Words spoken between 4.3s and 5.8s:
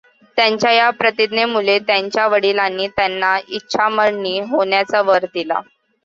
होण्याचा वर दिला.